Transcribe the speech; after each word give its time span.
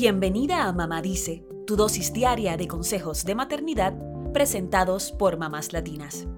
Bienvenida 0.00 0.68
a 0.68 0.72
Mamá 0.72 1.02
Dice, 1.02 1.44
tu 1.66 1.74
dosis 1.74 2.12
diaria 2.12 2.56
de 2.56 2.68
consejos 2.68 3.24
de 3.24 3.34
maternidad 3.34 3.94
presentados 4.32 5.10
por 5.10 5.38
mamás 5.38 5.72
latinas. 5.72 6.28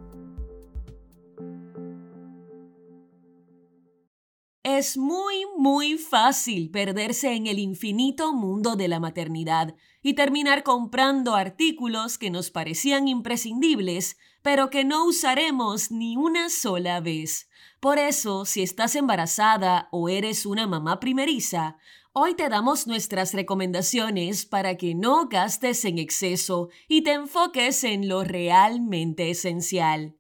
Es 4.63 4.97
muy, 4.97 5.45
muy 5.59 5.99
fácil 5.99 6.71
perderse 6.71 7.35
en 7.35 7.47
el 7.47 7.59
infinito 7.59 8.33
mundo 8.33 8.77
de 8.77 8.89
la 8.89 8.99
maternidad 8.99 9.75
y 10.01 10.15
terminar 10.15 10.63
comprando 10.63 11.35
artículos 11.35 12.17
que 12.17 12.31
nos 12.31 12.51
parecían 12.51 13.09
imprescindibles, 13.09 14.17
pero 14.41 14.71
que 14.71 14.85
no 14.85 15.05
usaremos 15.05 15.91
ni 15.91 16.17
una 16.17 16.49
sola 16.49 17.01
vez. 17.01 17.51
Por 17.81 17.99
eso, 17.99 18.47
si 18.47 18.63
estás 18.63 18.95
embarazada 18.95 19.89
o 19.93 20.09
eres 20.09 20.47
una 20.47 20.67
mamá 20.67 20.99
primeriza, 20.99 21.77
hoy 22.23 22.35
te 22.35 22.51
damos 22.51 22.87
nuestras 22.87 23.33
recomendaciones 23.33 24.45
para 24.45 24.77
que 24.77 24.95
no 24.95 25.29
gastes 25.29 25.87
en 25.87 25.99
exceso 25.99 26.69
y 26.87 27.03
te 27.03 27.15
enfoques 27.15 27.83
en 27.83 28.11
lo 28.11 28.25
realmente 28.25 29.31
esencial. 29.31 30.19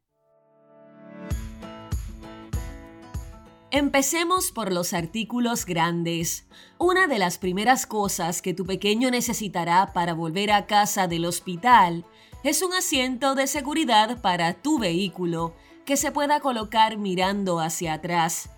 Empecemos 3.70 4.50
por 4.50 4.72
los 4.72 4.94
artículos 4.94 5.66
grandes. 5.66 6.48
Una 6.78 7.06
de 7.06 7.18
las 7.18 7.36
primeras 7.36 7.84
cosas 7.84 8.40
que 8.40 8.54
tu 8.54 8.64
pequeño 8.64 9.10
necesitará 9.10 9.92
para 9.92 10.14
volver 10.14 10.52
a 10.52 10.66
casa 10.66 11.06
del 11.06 11.26
hospital 11.26 12.06
es 12.42 12.62
un 12.62 12.72
asiento 12.72 13.34
de 13.34 13.46
seguridad 13.46 14.22
para 14.22 14.54
tu 14.54 14.78
vehículo 14.78 15.54
que 15.84 15.98
se 15.98 16.12
pueda 16.12 16.40
colocar 16.40 16.96
mirando 16.96 17.60
hacia 17.60 17.92
atrás. 17.92 18.48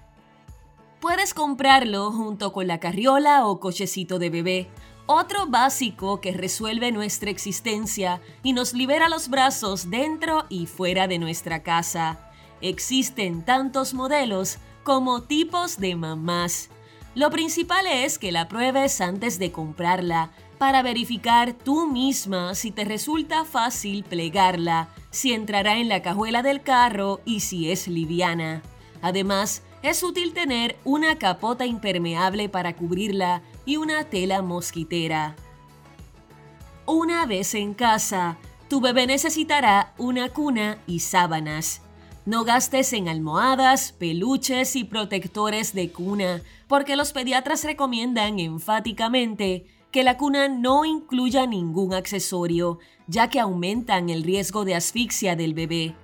Puedes 1.03 1.35
comprarlo 1.35 2.13
junto 2.13 2.53
con 2.53 2.69
la 2.69 2.79
carriola 2.79 3.45
o 3.49 3.59
cochecito 3.59 4.21
de 4.21 4.31
bebé, 4.31 4.69
otro 5.07 5.49
básico 5.49 6.21
que 6.21 6.31
resuelve 6.31 6.93
nuestra 6.93 7.29
existencia 7.29 8.21
y 8.45 8.53
nos 8.53 8.73
libera 8.73 9.09
los 9.09 9.29
brazos 9.29 9.91
dentro 9.91 10.45
y 10.49 10.67
fuera 10.67 11.09
de 11.09 11.19
nuestra 11.19 11.65
casa. 11.65 12.31
Existen 12.61 13.45
tantos 13.45 13.95
modelos 13.95 14.59
como 14.85 15.25
tipos 15.25 15.79
de 15.79 15.97
mamás. 15.97 16.71
Lo 17.17 17.31
principal 17.31 17.85
es 17.89 18.17
que 18.17 18.31
la 18.31 18.47
pruebes 18.47 19.01
antes 19.01 19.41
de 19.41 19.51
comprarla 19.51 20.31
para 20.57 20.83
verificar 20.83 21.53
tú 21.53 21.89
misma 21.89 22.55
si 22.55 22.71
te 22.71 22.85
resulta 22.85 23.45
fácil 23.45 24.05
plegarla, 24.05 24.89
si 25.11 25.33
entrará 25.33 25.79
en 25.79 25.89
la 25.89 26.01
cajuela 26.01 26.45
del 26.45 26.63
carro 26.63 27.21
y 27.25 27.41
si 27.41 27.73
es 27.73 27.89
liviana. 27.89 28.63
Además, 29.03 29.65
es 29.83 30.03
útil 30.03 30.33
tener 30.33 30.77
una 30.85 31.19
capota 31.19 31.67
impermeable 31.67 32.49
para 32.49 32.77
cubrirla 32.77 33.43
y 33.65 33.77
una 33.77 34.05
tela 34.05 34.43
mosquitera. 34.43 35.37
Una 36.87 37.27
vez 37.27 37.55
en 37.55 37.75
casa, 37.75 38.39
tu 38.69 38.81
bebé 38.81 39.07
necesitará 39.07 39.93
una 39.99 40.29
cuna 40.29 40.79
y 40.87 41.01
sábanas. 41.01 41.83
No 42.25 42.45
gastes 42.45 42.93
en 42.93 43.09
almohadas, 43.09 43.93
peluches 43.93 44.77
y 44.77 44.85
protectores 44.85 45.75
de 45.75 45.91
cuna, 45.91 46.43
porque 46.69 46.95
los 46.97 47.13
pediatras 47.13 47.65
recomiendan 47.65 48.39
enfáticamente 48.39 49.67
que 49.91 50.05
la 50.05 50.17
cuna 50.17 50.49
no 50.49 50.85
incluya 50.85 51.47
ningún 51.47 51.93
accesorio, 51.93 52.79
ya 53.09 53.29
que 53.29 53.41
aumentan 53.41 54.09
el 54.09 54.23
riesgo 54.23 54.65
de 54.65 54.75
asfixia 54.75 55.37
del 55.37 55.53
bebé. 55.53 55.95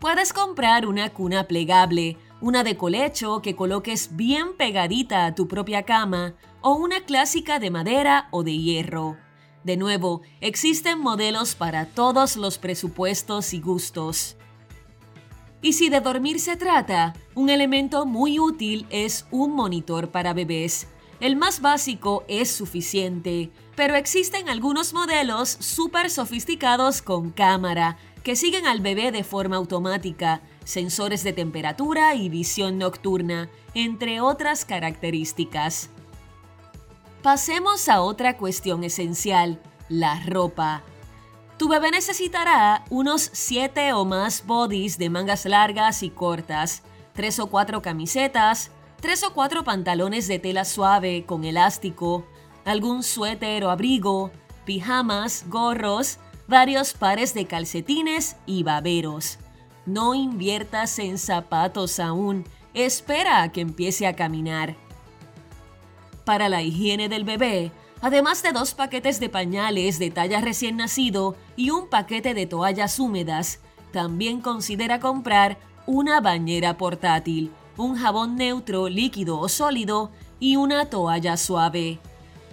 Puedes 0.00 0.32
comprar 0.32 0.86
una 0.86 1.10
cuna 1.10 1.44
plegable, 1.44 2.16
una 2.42 2.64
de 2.64 2.76
colecho 2.76 3.40
que 3.40 3.54
coloques 3.54 4.16
bien 4.16 4.56
pegadita 4.56 5.26
a 5.26 5.34
tu 5.34 5.46
propia 5.46 5.84
cama 5.84 6.34
o 6.60 6.74
una 6.74 7.04
clásica 7.04 7.60
de 7.60 7.70
madera 7.70 8.28
o 8.32 8.42
de 8.42 8.58
hierro. 8.58 9.16
De 9.62 9.76
nuevo, 9.76 10.22
existen 10.40 10.98
modelos 10.98 11.54
para 11.54 11.86
todos 11.86 12.36
los 12.36 12.58
presupuestos 12.58 13.54
y 13.54 13.60
gustos. 13.60 14.36
Y 15.62 15.74
si 15.74 15.88
de 15.88 16.00
dormir 16.00 16.40
se 16.40 16.56
trata, 16.56 17.14
un 17.36 17.48
elemento 17.48 18.06
muy 18.06 18.40
útil 18.40 18.86
es 18.90 19.24
un 19.30 19.54
monitor 19.54 20.10
para 20.10 20.34
bebés. 20.34 20.88
El 21.20 21.36
más 21.36 21.60
básico 21.60 22.24
es 22.26 22.50
suficiente, 22.50 23.52
pero 23.76 23.94
existen 23.94 24.48
algunos 24.48 24.92
modelos 24.94 25.48
súper 25.48 26.10
sofisticados 26.10 27.02
con 27.02 27.30
cámara 27.30 27.98
que 28.22 28.36
siguen 28.36 28.66
al 28.66 28.80
bebé 28.80 29.10
de 29.12 29.24
forma 29.24 29.56
automática, 29.56 30.42
sensores 30.64 31.24
de 31.24 31.32
temperatura 31.32 32.14
y 32.14 32.28
visión 32.28 32.78
nocturna, 32.78 33.50
entre 33.74 34.20
otras 34.20 34.64
características. 34.64 35.90
Pasemos 37.22 37.88
a 37.88 38.00
otra 38.00 38.36
cuestión 38.36 38.84
esencial, 38.84 39.60
la 39.88 40.22
ropa. 40.26 40.82
Tu 41.58 41.68
bebé 41.68 41.90
necesitará 41.90 42.84
unos 42.90 43.30
7 43.32 43.92
o 43.92 44.04
más 44.04 44.46
bodies 44.46 44.98
de 44.98 45.10
mangas 45.10 45.44
largas 45.44 46.02
y 46.02 46.10
cortas, 46.10 46.82
3 47.14 47.40
o 47.40 47.46
4 47.48 47.82
camisetas, 47.82 48.70
3 49.00 49.24
o 49.24 49.34
4 49.34 49.64
pantalones 49.64 50.28
de 50.28 50.38
tela 50.38 50.64
suave 50.64 51.24
con 51.26 51.44
elástico, 51.44 52.26
algún 52.64 53.02
suéter 53.02 53.64
o 53.64 53.70
abrigo, 53.70 54.30
pijamas, 54.64 55.44
gorros, 55.48 56.18
varios 56.52 56.92
pares 56.92 57.32
de 57.32 57.46
calcetines 57.46 58.36
y 58.44 58.62
baberos. 58.62 59.38
No 59.86 60.14
inviertas 60.14 60.98
en 60.98 61.16
zapatos 61.16 61.98
aún, 61.98 62.44
espera 62.74 63.42
a 63.42 63.50
que 63.50 63.62
empiece 63.62 64.06
a 64.06 64.14
caminar. 64.14 64.76
Para 66.26 66.50
la 66.50 66.60
higiene 66.60 67.08
del 67.08 67.24
bebé, 67.24 67.72
además 68.02 68.42
de 68.42 68.52
dos 68.52 68.74
paquetes 68.74 69.18
de 69.18 69.30
pañales 69.30 69.98
de 69.98 70.10
talla 70.10 70.42
recién 70.42 70.76
nacido 70.76 71.36
y 71.56 71.70
un 71.70 71.88
paquete 71.88 72.34
de 72.34 72.44
toallas 72.44 73.00
húmedas, 73.00 73.60
también 73.90 74.42
considera 74.42 75.00
comprar 75.00 75.56
una 75.86 76.20
bañera 76.20 76.76
portátil, 76.76 77.50
un 77.78 77.96
jabón 77.96 78.36
neutro, 78.36 78.90
líquido 78.90 79.38
o 79.38 79.48
sólido 79.48 80.10
y 80.38 80.56
una 80.56 80.84
toalla 80.90 81.38
suave. 81.38 81.98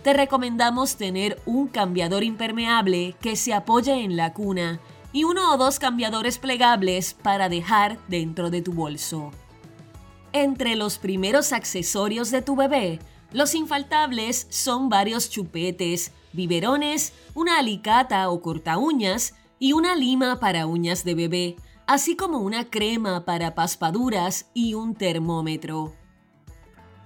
Te 0.04 0.14
recomendamos 0.14 0.96
tener 0.96 1.42
un 1.46 1.68
cambiador 1.68 2.24
impermeable 2.24 3.16
que 3.22 3.36
se 3.36 3.54
apoye 3.54 4.04
en 4.04 4.16
la 4.16 4.34
cuna 4.34 4.80
y 5.12 5.24
uno 5.24 5.54
o 5.54 5.58
dos 5.58 5.80
cambiadores 5.80 6.38
plegables 6.38 7.14
para 7.14 7.50
dejar 7.50 7.98
dentro 8.08 8.50
de 8.50 8.62
tu 8.62 8.74
bolso. 8.74 9.32
Entre 10.32 10.76
los 10.76 11.00
primeros 11.00 11.52
accesorios 11.52 12.32
de 12.32 12.42
tu 12.42 12.56
bebé 12.56 13.00
los 13.32 13.54
infaltables 13.54 14.48
son 14.50 14.90
varios 14.90 15.30
chupetes, 15.30 16.12
biberones, 16.34 17.14
una 17.36 17.60
alicata 17.60 18.28
o 18.30 18.42
corta 18.42 18.80
uñas 18.80 19.36
y 19.60 19.74
una 19.74 19.96
lima 19.96 20.40
para 20.40 20.66
uñas 20.66 21.04
de 21.04 21.14
bebé, 21.14 21.56
así 21.86 22.16
como 22.16 22.40
una 22.40 22.72
crema 22.72 23.26
para 23.26 23.54
paspaduras 23.54 24.50
y 24.56 24.74
un 24.74 24.96
termómetro. 24.96 25.94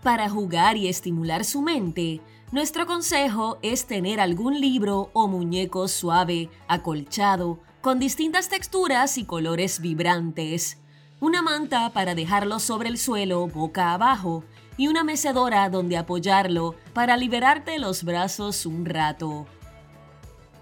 Para 0.01 0.29
jugar 0.29 0.77
y 0.77 0.87
estimular 0.87 1.43
su 1.43 1.61
mente, 1.61 2.21
nuestro 2.53 2.85
consejo 2.85 3.57
es 3.63 3.87
tener 3.87 4.19
algún 4.19 4.61
libro 4.61 5.09
o 5.13 5.27
muñeco 5.27 5.87
suave, 5.87 6.51
acolchado, 6.67 7.59
con 7.81 7.97
distintas 7.97 8.47
texturas 8.47 9.17
y 9.17 9.25
colores 9.25 9.81
vibrantes, 9.81 10.77
una 11.19 11.41
manta 11.41 11.89
para 11.93 12.13
dejarlo 12.13 12.59
sobre 12.59 12.89
el 12.89 12.99
suelo 12.99 13.47
boca 13.47 13.91
abajo 13.91 14.43
y 14.77 14.87
una 14.87 15.03
mecedora 15.03 15.67
donde 15.71 15.97
apoyarlo 15.97 16.75
para 16.93 17.17
liberarte 17.17 17.79
los 17.79 18.03
brazos 18.03 18.67
un 18.67 18.85
rato. 18.85 19.47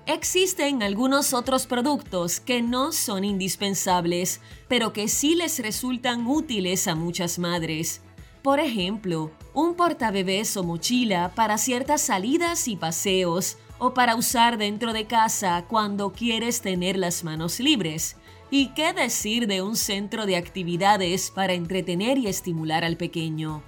Existen 0.05 0.83
algunos 0.83 1.33
otros 1.33 1.67
productos 1.67 2.39
que 2.39 2.61
no 2.61 2.93
son 2.93 3.25
indispensables, 3.25 4.39
pero 4.69 4.93
que 4.93 5.09
sí 5.09 5.35
les 5.35 5.59
resultan 5.59 6.25
útiles 6.25 6.87
a 6.87 6.95
muchas 6.95 7.37
madres. 7.37 8.01
Por 8.41 8.59
ejemplo, 8.59 9.31
un 9.53 9.75
portabebés 9.75 10.57
o 10.57 10.63
mochila 10.63 11.31
para 11.35 11.57
ciertas 11.57 12.01
salidas 12.01 12.67
y 12.67 12.75
paseos 12.75 13.57
o 13.77 13.93
para 13.93 14.15
usar 14.15 14.57
dentro 14.57 14.93
de 14.93 15.05
casa 15.05 15.65
cuando 15.67 16.11
quieres 16.11 16.61
tener 16.61 16.97
las 16.97 17.23
manos 17.23 17.59
libres. 17.59 18.15
¿Y 18.49 18.69
qué 18.69 18.93
decir 18.93 19.47
de 19.47 19.61
un 19.61 19.75
centro 19.75 20.25
de 20.25 20.37
actividades 20.37 21.31
para 21.31 21.53
entretener 21.53 22.17
y 22.17 22.27
estimular 22.27 22.83
al 22.83 22.97
pequeño? 22.97 23.61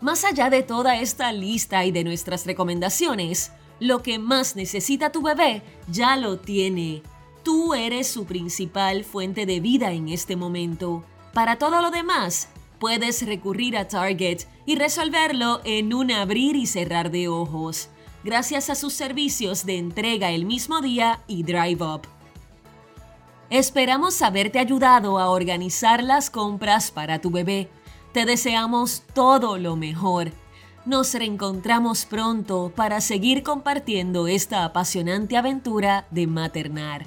Más 0.00 0.24
allá 0.24 0.50
de 0.50 0.62
toda 0.62 0.98
esta 0.98 1.32
lista 1.32 1.84
y 1.84 1.92
de 1.92 2.04
nuestras 2.04 2.46
recomendaciones, 2.46 3.52
lo 3.80 4.02
que 4.02 4.18
más 4.18 4.54
necesita 4.54 5.12
tu 5.12 5.22
bebé 5.22 5.62
ya 5.88 6.16
lo 6.16 6.38
tiene. 6.38 7.02
Tú 7.42 7.74
eres 7.74 8.08
su 8.08 8.24
principal 8.24 9.04
fuente 9.04 9.46
de 9.46 9.60
vida 9.60 9.92
en 9.92 10.08
este 10.08 10.36
momento. 10.36 11.04
Para 11.32 11.56
todo 11.56 11.80
lo 11.80 11.90
demás, 11.90 12.48
puedes 12.80 13.24
recurrir 13.24 13.76
a 13.76 13.86
Target 13.86 14.46
y 14.66 14.74
resolverlo 14.74 15.60
en 15.64 15.94
un 15.94 16.10
abrir 16.10 16.56
y 16.56 16.66
cerrar 16.66 17.12
de 17.12 17.28
ojos, 17.28 17.90
gracias 18.24 18.70
a 18.70 18.74
sus 18.74 18.94
servicios 18.94 19.64
de 19.64 19.78
entrega 19.78 20.32
el 20.32 20.46
mismo 20.46 20.80
día 20.80 21.22
y 21.28 21.44
Drive 21.44 21.84
Up. 21.84 22.02
Esperamos 23.50 24.20
haberte 24.22 24.58
ayudado 24.58 25.20
a 25.20 25.30
organizar 25.30 26.02
las 26.02 26.30
compras 26.30 26.90
para 26.90 27.20
tu 27.20 27.30
bebé 27.30 27.68
te 28.12 28.24
deseamos 28.24 29.04
todo 29.14 29.56
lo 29.56 29.76
mejor. 29.76 30.32
Nos 30.84 31.14
reencontramos 31.14 32.06
pronto 32.06 32.72
para 32.74 33.00
seguir 33.00 33.42
compartiendo 33.42 34.26
esta 34.26 34.64
apasionante 34.64 35.36
aventura 35.36 36.06
de 36.10 36.26
maternar. 36.26 37.06